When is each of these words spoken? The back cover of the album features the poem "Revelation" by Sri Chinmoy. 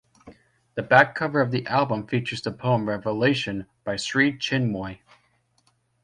The 0.73 0.81
back 0.81 1.13
cover 1.13 1.41
of 1.41 1.51
the 1.51 1.67
album 1.67 2.07
features 2.07 2.41
the 2.41 2.51
poem 2.51 2.89
"Revelation" 2.89 3.67
by 3.83 3.97
Sri 3.97 4.35
Chinmoy. 4.35 4.97